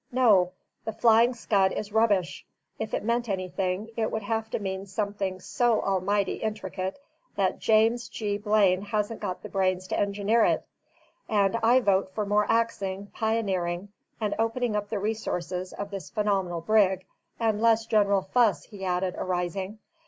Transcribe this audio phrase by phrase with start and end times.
[0.11, 2.43] No; the Flying Scud is rubbish;
[2.79, 6.97] if it meant anything, it would have to mean something so almighty intricate
[7.35, 8.39] that James G.
[8.39, 10.65] Blaine hasn't got the brains to engineer it;
[11.29, 16.61] and I vote for more axeing, pioneering, and opening up the resources of this phenomenal
[16.61, 17.05] brig,
[17.39, 19.77] and less general fuss," he added, arising.